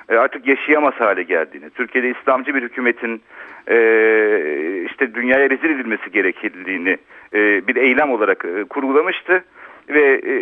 [0.08, 3.22] e, artık yaşayamaz hale geldiğini, Türkiye'de İslamcı bir hükümetin
[3.68, 3.76] e,
[4.90, 6.96] işte dünyaya rezil edilmesi gerektiğini
[7.34, 9.44] e, bir eylem olarak e, kurgulamıştı
[9.88, 10.34] ve e,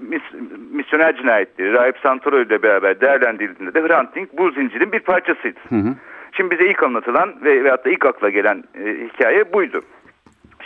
[0.00, 0.34] mis-
[0.72, 5.60] misyoner cinayetleri Rahip Santoro ile beraber değerlendirildiğinde de Hrant Dink bu zincirin bir parçasıydı.
[5.68, 5.94] Hı hı.
[6.38, 9.82] Şimdi bize ilk anlatılan ve veyahut da ilk akla gelen e, hikaye buydu.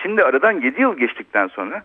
[0.03, 1.83] Şimdi aradan 7 yıl geçtikten sonra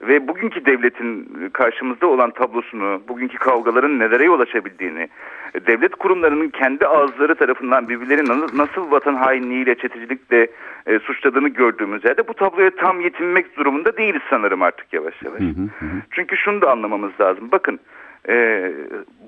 [0.00, 5.08] ve bugünkü devletin karşımızda olan tablosunu, bugünkü kavgaların nelere yol açabildiğini,
[5.54, 10.46] e, devlet kurumlarının kendi ağızları tarafından birbirlerini na- nasıl vatan hainliğiyle, çetecilikle
[10.86, 15.40] e, suçladığını gördüğümüz yerde bu tabloya tam yetinmek durumunda değiliz sanırım artık yavaş yavaş.
[15.40, 15.86] Hı hı hı.
[16.10, 17.48] Çünkü şunu da anlamamız lazım.
[17.52, 17.80] Bakın
[18.28, 18.72] e,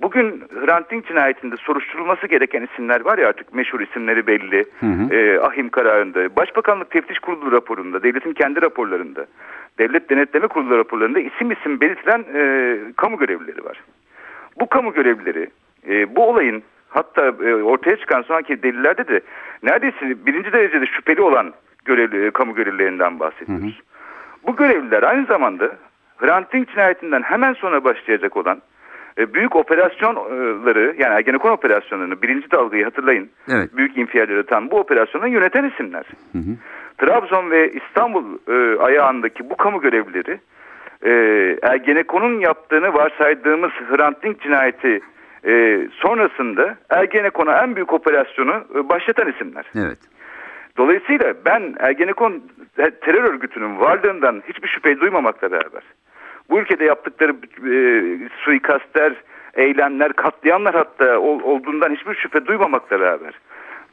[0.02, 4.64] bugün Hrant Dink cinayetinde soruşturulması gereken isimler var ya artık meşhur isimleri belli.
[4.80, 5.14] Hı hı.
[5.14, 9.26] E, ahim kararında, Başbakanlık Teftiş Kurulu raporunda, devletin kendi raporlarında,
[9.78, 13.80] Devlet Denetleme Kurulu raporlarında isim isim belirtilen e, kamu görevlileri var.
[14.60, 15.48] Bu kamu görevlileri
[15.88, 19.20] e, bu olayın hatta e, ortaya çıkan sonraki delillerde de
[19.62, 21.52] neredeyse birinci derecede şüpheli olan
[21.84, 23.80] görevli, e, kamu görevlilerinden bahsediyoruz.
[24.46, 25.76] Bu görevliler aynı zamanda
[26.16, 28.62] Hrant Dink cinayetinden hemen sonra başlayacak olan
[29.34, 33.30] büyük operasyonları yani Ergenekon operasyonlarını birinci dalgayı hatırlayın.
[33.48, 33.76] Evet.
[33.76, 36.04] Büyük infialleri tam bu operasyonu yöneten isimler.
[36.32, 36.56] Hı hı.
[36.98, 40.40] Trabzon ve İstanbul e, ayağındaki bu kamu görevlileri
[41.02, 41.12] e,
[41.62, 45.00] Ergenekon'un yaptığını varsaydığımız Hrant Dink cinayeti
[45.46, 49.64] e, sonrasında Ergenekon'a en büyük operasyonu e, başlatan isimler.
[49.74, 49.98] Evet.
[50.76, 52.42] Dolayısıyla ben Ergenekon
[52.76, 55.82] terör örgütünün varlığından hiçbir şüphe duymamakla beraber
[56.50, 57.32] bu ülkede yaptıkları
[57.74, 57.82] e,
[58.44, 59.12] suikastler,
[59.54, 63.34] eylemler, katliamlar hatta ol- olduğundan hiçbir şüphe duymamakla beraber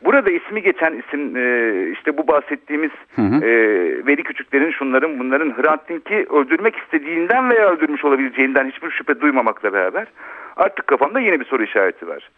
[0.05, 3.45] Burada ismi geçen isim e, işte bu bahsettiğimiz Hı hı.
[3.45, 3.49] e,
[4.07, 10.07] Veli Küçüklerin şunların bunların Hrant Dink'i öldürmek istediğinden veya öldürmüş olabileceğinden hiçbir şüphe duymamakla beraber
[10.57, 12.29] artık kafamda yeni bir soru işareti var.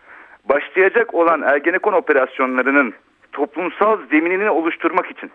[0.50, 2.94] Başlayacak olan Ergenekon operasyonlarının
[3.32, 5.32] toplumsal zeminini oluşturmak için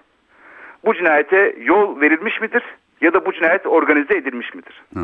[0.84, 2.62] bu cinayete yol verilmiş midir
[3.02, 4.82] ya da bu cinayet organize edilmiş midir?
[4.94, 5.00] Hı.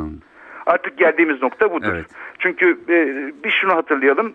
[0.67, 1.93] Artık geldiğimiz nokta budur.
[1.93, 2.07] Evet.
[2.39, 2.97] Çünkü e,
[3.45, 4.33] bir şunu hatırlayalım.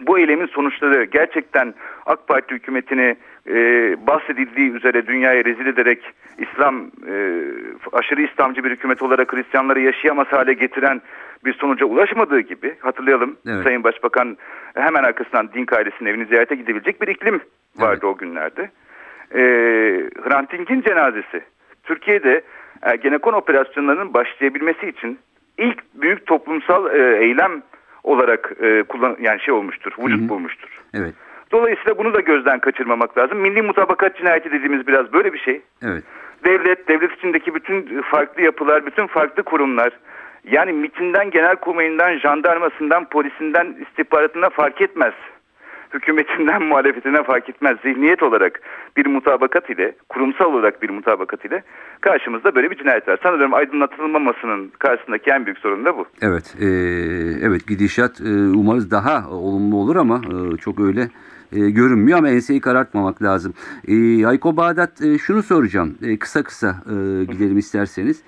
[0.00, 1.74] Bu eylemin sonuçları gerçekten
[2.06, 3.16] AK Parti hükümetini
[3.48, 3.56] e,
[4.06, 6.02] bahsedildiği üzere dünyaya rezil ederek
[6.38, 7.14] İslam e,
[7.92, 11.02] aşırı İslamcı bir hükümet olarak Hristiyanları yaşayamaz hale getiren
[11.44, 13.62] bir sonuca ulaşmadığı gibi hatırlayalım Evet.
[13.62, 14.36] Sayın Başbakan
[14.74, 17.40] hemen arkasından Dink ailesinin evini ziyarete gidebilecek bir iklim
[17.76, 18.70] vardı o günlerde.
[19.34, 19.40] E,
[20.22, 21.42] Hrant Dink'in cenazesi
[21.84, 22.42] Türkiye'de
[22.82, 25.18] Ergenekon operasyonlarının başlayabilmesi için
[25.58, 27.62] ilk büyük toplumsal e, eylem
[28.04, 30.28] olarak e, kullan yani şey olmuştur, vücut Hı hı.
[30.28, 30.68] bulmuştur.
[30.94, 31.14] Evet.
[31.52, 33.38] Dolayısıyla bunu da gözden kaçırmamak lazım.
[33.38, 35.60] Milli mutabakat cinayeti dediğimiz biraz böyle bir şey.
[35.82, 36.04] Evet.
[36.44, 39.92] Devlet, devlet içindeki bütün farklı yapılar, bütün farklı kurumlar
[40.44, 45.14] yani MİT'inden, genelkurmayından, jandarmasından, polisinden, istihbaratına fark etmez.
[45.94, 47.76] Hükümetinden, muhalefetine fark etmez.
[47.82, 48.60] Zihniyet olarak
[48.96, 51.62] bir mutabakat ile, kurumsal olarak bir mutabakat ile
[52.00, 53.18] karşımızda böyle bir cinayet var.
[53.22, 56.06] Sanırım aydınlatılmamasının karşısındaki en büyük sorun da bu.
[56.22, 56.66] Evet, e,
[57.42, 61.08] evet gidişat e, umarız daha olumlu olur ama e, çok öyle
[61.52, 63.54] e, görünmüyor ama enseyi karartmamak lazım.
[63.88, 68.22] E, Hayko Bağdat e, şunu soracağım e, kısa kısa e, gidelim isterseniz.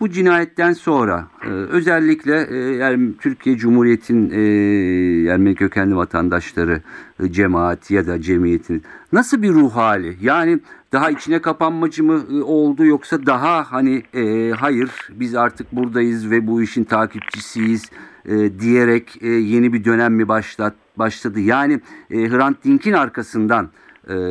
[0.00, 6.82] Bu cinayetten sonra e, özellikle e, yani Türkiye Cumhuriyeti'nin e, Ermeni kökenli vatandaşları,
[7.22, 8.82] e, cemaat ya da cemiyetin
[9.12, 10.16] nasıl bir ruh hali?
[10.20, 10.60] Yani
[10.92, 16.62] daha içine kapanmacı mı oldu yoksa daha hani e, hayır biz artık buradayız ve bu
[16.62, 17.90] işin takipçisiyiz
[18.26, 21.40] e, diyerek e, yeni bir dönem mi başlat başladı?
[21.40, 23.68] Yani e, Hrant Dink'in arkasından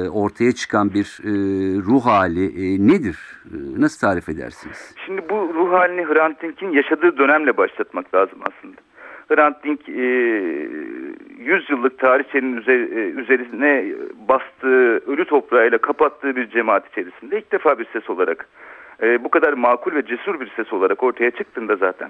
[0.10, 1.32] ortaya çıkan bir e,
[1.88, 3.18] ruh hali e, nedir?
[3.46, 4.96] E, nasıl tarif edersiniz?
[5.06, 8.82] Şimdi bu ruh halini Hrant Dink'in yaşadığı dönemle başlatmak lazım aslında.
[9.30, 9.92] Hrant Dink e,
[11.44, 13.86] 100 yıllık tarihçenin üzer- e, üzerine
[14.28, 18.48] bastığı, ölü toprağıyla kapattığı bir cemaat içerisinde ilk defa bir ses olarak,
[19.04, 22.10] e, bu kadar makul ve cesur bir ses olarak ortaya çıktığında zaten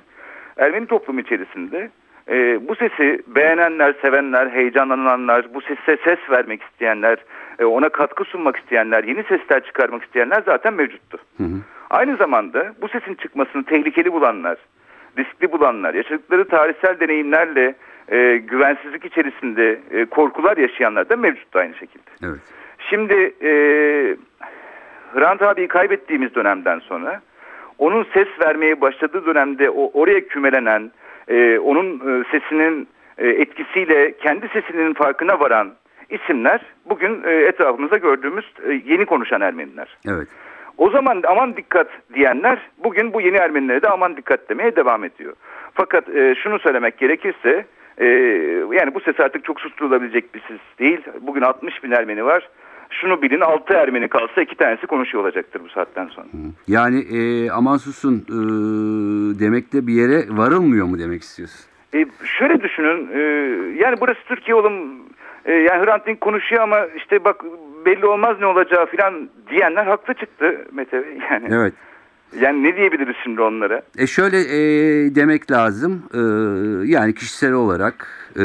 [0.57, 1.89] Ermeni toplumu içerisinde
[2.29, 7.17] e, bu sesi beğenenler, sevenler, heyecanlananlar, bu sese ses vermek isteyenler,
[7.59, 11.17] e, ona katkı sunmak isteyenler, yeni sesler çıkarmak isteyenler zaten mevcuttu.
[11.37, 11.57] Hı hı.
[11.89, 14.57] Aynı zamanda bu sesin çıkmasını tehlikeli bulanlar,
[15.17, 17.75] riskli bulanlar, yaşadıkları tarihsel deneyimlerle
[18.07, 22.09] e, güvensizlik içerisinde e, korkular yaşayanlar da mevcuttu aynı şekilde.
[22.23, 22.39] Evet.
[22.89, 23.51] Şimdi e,
[25.13, 27.21] Hrant abiyi kaybettiğimiz dönemden sonra
[27.77, 30.91] onun ses vermeye başladığı dönemde o oraya kümelenen,
[31.27, 35.73] e, onun e, sesinin e, etkisiyle kendi sesinin farkına varan
[36.09, 39.97] isimler bugün e, etrafımızda gördüğümüz e, yeni konuşan Ermeniler.
[40.07, 40.27] Evet.
[40.77, 45.33] O zaman aman dikkat diyenler bugün bu yeni Ermenilere de aman dikkat demeye devam ediyor.
[45.73, 47.65] Fakat e, şunu söylemek gerekirse
[47.97, 48.05] e,
[48.71, 51.01] yani bu ses artık çok susturulabilecek bir ses değil.
[51.21, 52.49] Bugün 60 bin Ermeni var.
[52.89, 56.27] Şunu bilin 6 Ermeni kalsa iki tanesi konuşuyor olacaktır bu saatten sonra.
[56.67, 58.39] Yani e, aman susun e,
[59.39, 61.65] demekle bir yere varılmıyor mu demek istiyorsun?
[61.93, 62.05] E,
[62.39, 63.19] şöyle düşünün e,
[63.83, 65.03] yani burası Türkiye oğlum
[65.49, 67.43] e, yani Hrant Dink konuşuyor ama işte bak
[67.85, 70.97] belli olmaz ne olacağı filan diyenler haklı çıktı Mete.
[71.31, 71.73] Yani, Evet.
[72.41, 73.81] yani ne diyebiliriz şimdi onlara?
[73.97, 74.59] E şöyle e,
[75.15, 76.03] demek lazım.
[76.13, 76.19] E,
[76.87, 78.43] yani kişisel olarak e,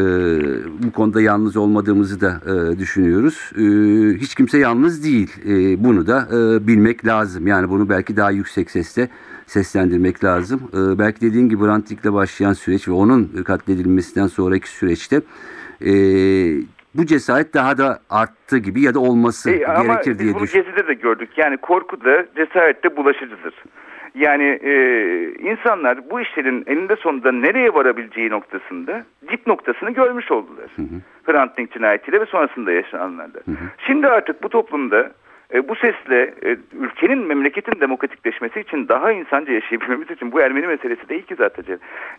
[0.83, 3.51] bu konuda yalnız olmadığımızı da e, düşünüyoruz.
[3.57, 3.63] E,
[4.19, 5.33] hiç kimse yalnız değil.
[5.49, 7.47] E, bunu da e, bilmek lazım.
[7.47, 9.09] Yani bunu belki daha yüksek sesle
[9.47, 10.61] seslendirmek lazım.
[10.73, 15.21] E, belki dediğin gibi Hrant Dink'le başlayan süreç ve onun katledilmesinden sonraki süreçte
[15.81, 15.93] e,
[16.95, 20.73] bu cesaret daha da arttı gibi ya da olması E, ama gerekir diye bunu düşünüyorum.
[20.73, 21.31] Gezi'de de gördük.
[21.37, 23.55] Yani korku da cesaret de bulaşıcıdır.
[24.15, 24.73] Yani e,
[25.51, 30.71] insanlar bu işlerin eninde sonunda nereye varabileceği noktasında dip noktasını görmüş oldular.
[31.25, 33.39] Hrant Dink cinayetiyle ve sonrasında yaşananlarda.
[33.87, 35.13] Şimdi artık bu toplumda
[35.55, 41.09] e, bu sesle e, ülkenin, memleketin demokratikleşmesi için daha insanca yaşayabilmemiz için bu Ermeni meselesi
[41.09, 41.65] değil ki zaten.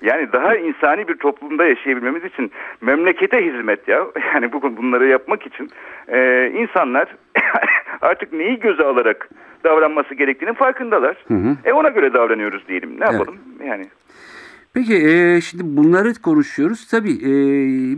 [0.02, 4.06] Yani daha insani bir toplumda yaşayabilmemiz için memlekete hizmet ya.
[4.34, 5.70] Yani bugün bunları yapmak için
[6.08, 7.16] e, insanlar
[8.02, 9.30] artık neyi göze alarak
[9.64, 11.18] davranması gerektiğinin farkındalar.
[11.28, 11.56] hı.
[11.66, 12.90] E ona göre davranıyoruz diyelim.
[13.00, 13.14] Ne Evet.
[13.14, 13.38] yapalım?
[13.68, 13.86] Yani
[14.74, 16.88] Peki e, şimdi bunları konuşuyoruz.
[16.88, 17.30] Tabii e,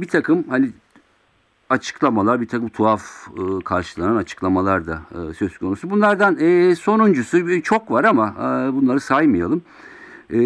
[0.02, 0.68] bir takım hani
[1.70, 5.90] açıklamalar, bir takım tuhaf e, karşılanan açıklamalar da e, söz konusu.
[5.90, 9.62] Bunlardan e, sonuncusu çok var ama e, bunları saymayalım.
[10.34, 10.40] E,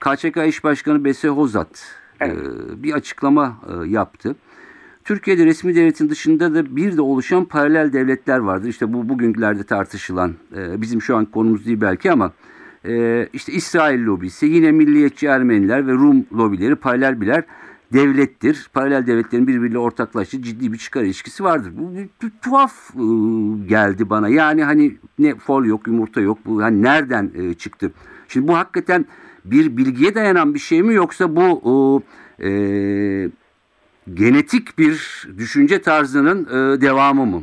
[0.00, 2.34] KÇK İş Başkanı Bese Hozat e,
[2.82, 4.36] bir açıklama e, yaptı.
[5.04, 8.68] Türkiye'de resmi devletin dışında da bir de oluşan paralel devletler vardır.
[8.68, 12.32] İşte bu bugünlerde tartışılan, e, bizim şu an konumuz değil belki ama
[12.84, 17.44] e, işte İsrail lobisi, yine milliyetçi Ermeniler ve Rum lobileri paralel birer
[17.92, 18.70] devlettir.
[18.74, 21.72] Paralel devletlerin birbiriyle ortaklaştığı ciddi bir çıkar ilişkisi vardır.
[21.74, 21.90] Bu
[22.42, 23.02] tuhaf e,
[23.68, 24.28] geldi bana.
[24.28, 26.38] Yani hani ne fol yok, yumurta yok.
[26.46, 27.92] Bu hani nereden e, çıktı?
[28.28, 29.04] Şimdi bu hakikaten
[29.44, 32.02] bir bilgiye dayanan bir şey mi yoksa bu o,
[32.44, 32.50] e,
[34.14, 37.42] genetik bir düşünce tarzının e, devamı mı?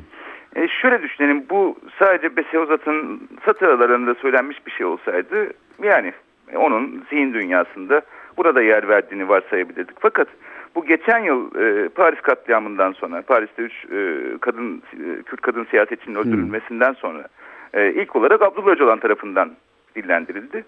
[0.55, 6.13] E şöyle düşünelim bu sadece Beseyozat'ın satır aralarında söylenmiş bir şey olsaydı yani
[6.55, 8.01] onun zihin dünyasında
[8.37, 9.97] burada yer verdiğini varsayabilirdik.
[9.99, 10.27] Fakat
[10.75, 13.87] bu geçen yıl e, Paris katliamından sonra Paris'te 3 e,
[14.41, 17.27] kadın e, Kürt kadın siyasetçinin öldürülmesinden sonra
[17.73, 19.51] e, ilk olarak Abdullah Öcalan tarafından
[19.95, 20.65] dillendirildi.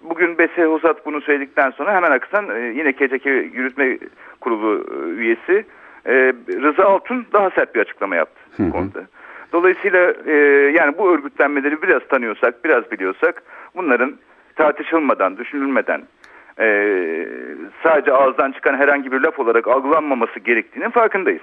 [0.00, 3.98] Bugün Bese Hosat bunu söyledikten sonra hemen aksan e, yine KCK Yürütme
[4.40, 5.64] Kurulu e, üyesi
[6.06, 9.00] e, Rıza Altun daha sert bir açıklama yaptı bu konuda.
[9.52, 10.32] Dolayısıyla e,
[10.76, 13.42] yani bu örgütlenmeleri biraz tanıyorsak, biraz biliyorsak
[13.76, 14.14] bunların
[14.56, 16.02] tartışılmadan, düşünülmeden
[16.58, 16.66] e,
[17.82, 21.42] sadece ağızdan çıkan herhangi bir laf olarak algılanmaması gerektiğinin farkındayız.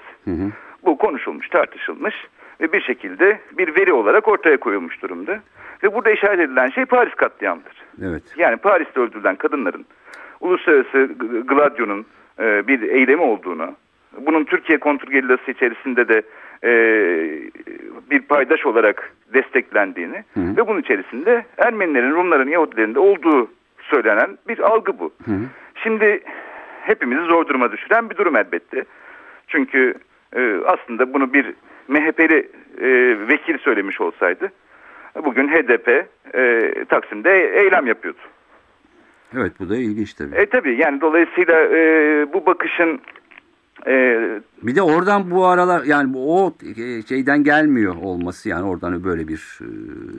[0.86, 2.16] Bu konuşulmuş, tartışılmış
[2.62, 5.40] ve bir şekilde bir veri olarak ortaya koyulmuş durumda.
[5.84, 7.84] Ve burada işaret edilen şey Paris katliamıdır.
[8.04, 8.24] Evet.
[8.38, 9.86] Yani Paris'te öldürülen kadınların
[10.40, 11.10] uluslararası
[11.48, 12.06] Gladio'nun
[12.40, 13.76] e, bir eylemi olduğunu,
[14.18, 16.22] bunun Türkiye kontrgerillası içerisinde de
[16.64, 16.72] e,
[18.12, 23.50] bir paydaş olarak desteklendiğini ve bunun içerisinde Ermenilerin, Rumların, Yahudilerin de olduğu
[23.90, 25.14] söylenen bir algı bu.
[25.84, 26.24] Şimdi
[26.82, 28.86] hepimizi zor duruma düşüren bir durum elbette.
[29.48, 29.94] Çünkü
[30.36, 31.54] e, aslında bunu bir
[31.88, 32.88] MHP'li e,
[33.28, 34.52] vekil söylemiş olsaydı
[35.26, 35.88] bugün HDP
[36.36, 38.20] e, Taksim'de eylem yapıyordu.
[39.38, 40.36] Evet bu da ilginç tabii.
[40.36, 41.80] E tabii yani dolayısıyla e,
[42.34, 43.02] bu bakışın
[43.88, 44.20] e,
[44.64, 49.60] Bir de oradan bu aralar yani o e, şeyden gelmiyor olması yani oradan böyle bir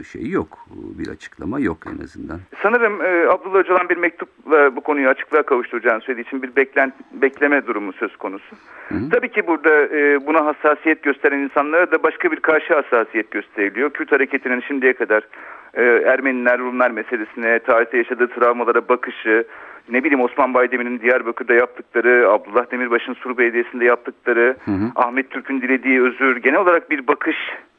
[0.01, 0.59] e, şey yok.
[0.99, 2.39] Bir açıklama yok en azından.
[2.63, 7.67] sanırım e, Abdullah Öcalan bir mektupla bu konuyu açıklığa kavuşturacağını söylediği için bir beklen, bekleme
[7.67, 8.57] durumu söz konusu.
[9.11, 13.91] Tabii ki burada e, buna hassasiyet gösteren insanlara da başka bir karşı hassasiyet gösteriliyor.
[13.91, 15.23] Kürt hareketinin şimdiye kadar
[15.75, 19.45] e, Ermeniler, Rumlar meselesine, tarihte yaşadığı travmalara bakışı,
[19.89, 24.57] ne bileyim Osman Baydemir'in Diyarbakır'da yaptıkları, Abdullah Demirbaş'ın Sur Belediyesi'nde yaptıkları,
[24.97, 27.37] Ahmet Türk'ün dilediği özür, genel olarak bir bakış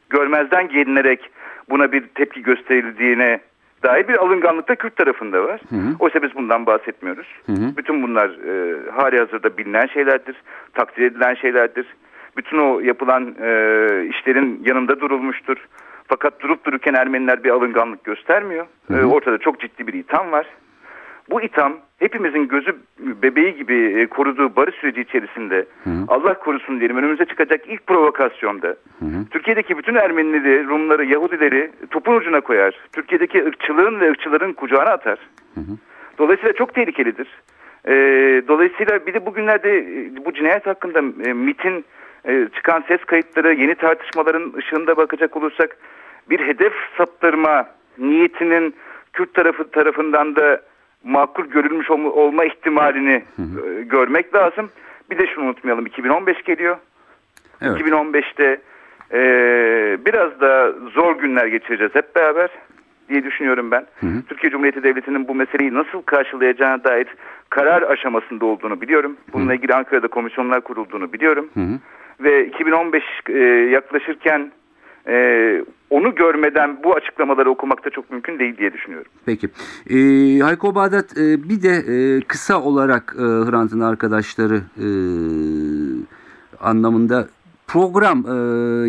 [0.10, 1.30] görmezden gelinerek
[1.69, 3.39] buna bir tepki gösterildiğine
[3.84, 5.62] dair bir alınganlık da Kürt tarafında var.
[6.00, 7.28] Oysa biz bundan bahsetmiyoruz.
[7.78, 10.36] Bütün bunlar e, hali hazırda bilinen şeylerdir,
[10.74, 11.86] takdir edilen şeylerdir.
[12.38, 13.48] Bütün o yapılan e,
[14.10, 15.58] işlerin yanında durulmuştur.
[16.08, 18.65] Fakat durup dururken Ermeniler bir alınganlık göstermiyor.
[18.93, 20.48] E, ortada çok ciddi bir itham var.
[21.31, 25.65] Bu itham hepimizin gözü bebeği gibi e, koruduğu barış süreci içerisinde
[26.07, 28.75] Allah korusun diyelim önümüze çıkacak ilk provokasyonda
[29.31, 32.73] Türkiye'deki bütün Ermenileri, Rumları, Yahudileri topun ucuna koyar.
[32.93, 35.19] Türkiye'deki ırkçılığın ve ırkçıların kucağına atar.
[36.17, 37.27] Dolayısıyla çok tehlikelidir.
[37.85, 37.93] E,
[38.47, 41.85] dolayısıyla bir de bugünlerde e, bu cinayet hakkında e, MIT'in
[42.27, 45.77] e, çıkan ses kayıtları, yeni tartışmaların ışığında bakacak olursak
[46.29, 48.75] bir hedef saptırma niyetinin
[49.13, 50.61] Kürt tarafı tarafından da
[51.03, 54.69] makul görülmüş olma, ihtimalini e, görmek lazım.
[55.12, 56.77] Bir de şunu unutmayalım 2015 geliyor.
[57.62, 57.81] Evet.
[57.81, 58.62] 2015'te
[59.13, 59.21] e,
[60.05, 62.49] biraz da zor günler geçireceğiz hep beraber
[63.09, 63.85] diye düşünüyorum ben.
[64.27, 67.07] Türkiye Cumhuriyeti Devleti'nin bu meseleyi nasıl karşılayacağına dair
[67.49, 69.17] karar aşamasında olduğunu biliyorum.
[69.33, 71.49] Bununla ilgili Ankara'da komisyonlar kurulduğunu biliyorum.
[72.19, 73.33] Ve 2015 e,
[73.71, 74.51] yaklaşırken
[75.07, 75.15] e,
[75.89, 79.12] onu görmeden bu açıklamaları okumak da çok mümkün değil diye düşünüyorum.
[79.25, 79.47] Peki.
[79.89, 84.88] Ee, Hayko Bağdat e, bir de e, kısa olarak e, Hrant'ın arkadaşları e,
[86.62, 87.27] anlamında
[87.67, 88.33] program e,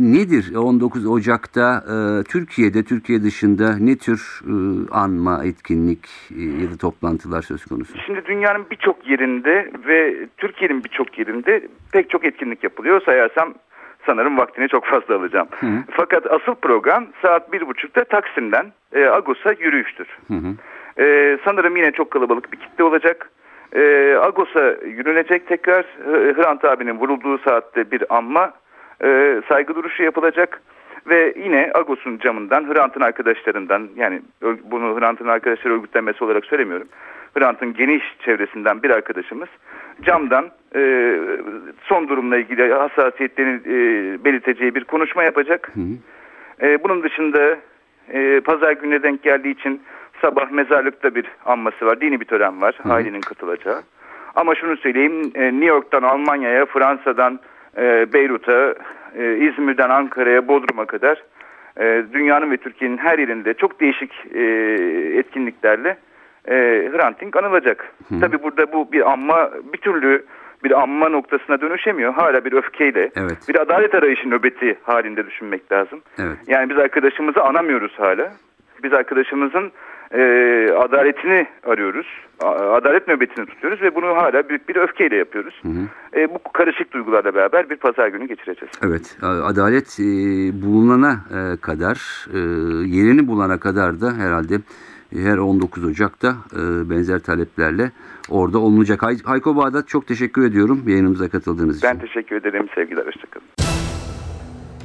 [0.01, 0.55] nedir?
[0.55, 4.55] 19 Ocak'ta e, Türkiye'de, Türkiye dışında ne tür e,
[4.91, 6.05] anma, etkinlik
[6.37, 7.99] e, ya da toplantılar söz konusu?
[8.07, 13.03] Şimdi dünyanın birçok yerinde ve Türkiye'nin birçok yerinde pek çok etkinlik yapılıyor.
[13.05, 13.55] Sayarsam
[14.07, 15.49] sanırım vaktini çok fazla alacağım.
[15.91, 20.07] Fakat asıl program saat bir buçukta Taksim'den e, Agos'a yürüyüştür.
[20.99, 23.31] E, sanırım yine çok kalabalık bir kitle olacak.
[23.73, 23.81] E,
[24.23, 25.85] Agos'a yürünecek tekrar.
[25.85, 28.53] H- Hrant abinin vurulduğu saatte bir anma
[29.05, 30.61] e, saygı duruşu yapılacak.
[31.07, 34.23] Ve yine Agos'un camından Hrant'ın arkadaşlarından yani
[34.65, 36.89] bunu Hrant'ın arkadaşları örgütlenmesi olarak söylemiyorum.
[37.39, 39.49] Hrant'ın geniş çevresinden bir arkadaşımız
[40.03, 40.81] camdan e,
[41.83, 45.73] son durumla ilgili hassasiyetlerini e, belirteceği bir konuşma yapacak.
[46.63, 47.57] E, bunun dışında
[48.13, 49.83] e, pazar gününe denk geldiği için
[50.21, 52.01] sabah mezarlıkta bir anması var.
[52.01, 52.79] Dini bir tören var.
[52.85, 53.83] Ailenin katılacağı.
[54.37, 57.41] Ama şunu söyleyeyim e, New York'tan Almanya'ya, Fransa'dan
[57.77, 58.75] e, Beyrut'a,
[59.19, 61.23] e, İzmir'den Ankara'ya, Bodrum'a kadar
[61.81, 64.43] e, dünyanın ve Türkiye'nin her yerinde çok değişik e,
[65.19, 65.97] etkinliklerle
[66.49, 66.55] e,
[66.93, 67.93] Hrant Dink anılacak.
[68.21, 70.25] Tabii burada bu bir anma bir türlü
[70.65, 72.15] bir anma noktasına dönüşemiyor.
[72.15, 73.39] Hala bir öfkeyle, Evet.
[73.49, 76.01] bir adalet arayışı nöbeti halinde düşünmek lazım.
[76.19, 76.37] Evet.
[76.47, 78.33] Yani biz arkadaşımızı anamıyoruz hala.
[78.83, 79.73] Biz arkadaşımızın
[80.15, 80.21] e,
[80.79, 82.07] adaletini arıyoruz.
[82.73, 85.63] Adalet nöbetini tutuyoruz ve bunu hala büyük bir öfkeyle yapıyoruz.
[86.17, 88.75] E, bu karışık duygularla beraber bir pazar günü geçireceğiz.
[88.87, 90.05] Evet, adalet e,
[90.63, 92.39] bulunana e, kadar, e,
[92.87, 94.55] yerini bulana kadar da herhalde
[95.13, 97.93] her 19 Ocak'ta e, benzer taleplerle
[98.29, 99.03] orada olunacak.
[99.03, 101.89] Hay- Hayko Bağdat çok teşekkür ediyorum yayınımıza katıldığınız için.
[101.89, 102.67] Ben teşekkür ederim.
[102.75, 103.07] Sevgiler.
[103.07, 103.47] Hoşçakalın.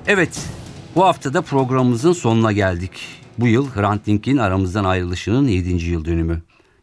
[0.07, 0.49] Evet,
[0.95, 3.21] bu haftada programımızın sonuna geldik.
[3.39, 5.85] Bu yıl Hrant Dink'in aramızdan ayrılışının 7.
[5.89, 6.41] yıl dönümü.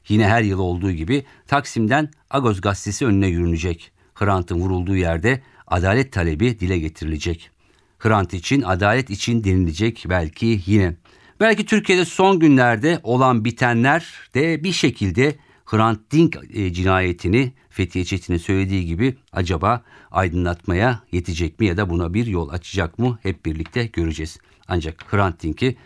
[0.08, 3.92] Yine her yıl olduğu gibi Taksim'den Agos gazetesi önüne yürünecek.
[4.14, 7.50] Hrant'ın vurulduğu yerde adalet talebi dile getirilecek.
[7.98, 10.94] Hrant için, adalet için denilecek belki yine.
[11.42, 18.38] Belki Türkiye'de son günlerde olan bitenler de bir şekilde Hrant Dink e, cinayetini Fethiye Çetin'in
[18.38, 23.86] söylediği gibi acaba aydınlatmaya yetecek mi ya da buna bir yol açacak mı hep birlikte
[23.86, 24.38] göreceğiz.
[24.68, 25.76] Ancak Hrant Dink'i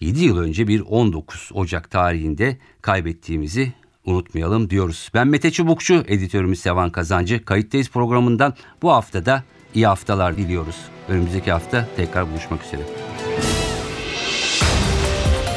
[0.00, 3.72] 7 yıl önce bir 19 Ocak tarihinde kaybettiğimizi
[4.04, 5.10] unutmayalım diyoruz.
[5.14, 7.44] Ben Mete Çubukçu, editörümüz Sevan Kazancı.
[7.44, 10.76] Kayıttayız programından bu haftada iyi haftalar diliyoruz.
[11.08, 12.82] Önümüzdeki hafta tekrar buluşmak üzere.